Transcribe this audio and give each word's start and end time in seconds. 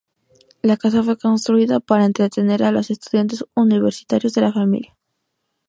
La 0.63 0.77
casa 0.77 1.03
fue 1.03 1.15
construida 1.15 1.79
para 1.79 2.05
entretener 2.05 2.63
a 2.63 2.71
los 2.71 2.89
estudiantes 2.89 3.45
universitarios 3.53 4.33
de 4.33 4.41
la 4.41 4.51
familia. 4.51 4.97